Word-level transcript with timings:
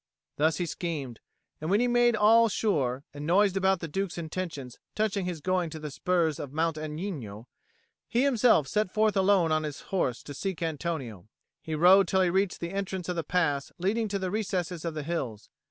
Thus 0.37 0.57
he 0.57 0.65
schemed; 0.65 1.19
and 1.59 1.69
when 1.69 1.79
he 1.79 1.83
had 1.83 1.91
made 1.93 2.15
all 2.15 2.49
sure, 2.49 3.03
and 3.13 3.27
noised 3.27 3.55
about 3.55 3.81
the 3.81 3.87
Duke's 3.87 4.17
intentions 4.17 4.79
touching 4.95 5.25
his 5.25 5.41
going 5.41 5.69
to 5.69 5.79
the 5.79 5.91
spurs 5.91 6.39
of 6.39 6.51
Mount 6.51 6.75
Agnino, 6.75 7.45
he 8.07 8.23
himself 8.23 8.67
set 8.67 8.89
forth 8.91 9.15
alone 9.15 9.51
on 9.51 9.61
his 9.61 9.81
horse 9.93 10.23
to 10.23 10.33
seek 10.33 10.63
Antonio. 10.63 11.27
He 11.61 11.75
rode 11.75 12.07
till 12.07 12.21
he 12.21 12.31
reached 12.31 12.61
the 12.61 12.71
entrance 12.73 13.09
of 13.09 13.15
the 13.15 13.23
pass 13.23 13.71
leading 13.77 14.07
to 14.07 14.17
the 14.17 14.31
recesses 14.31 14.83
of 14.85 14.95
the 14.95 15.03
hills. 15.03 15.49